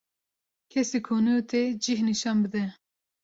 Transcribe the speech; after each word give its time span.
Kesî 0.71 0.99
ku 1.07 1.17
nû 1.25 1.35
tê 1.49 1.63
cih 1.83 2.01
nişan 2.09 2.37
bide 2.43 2.65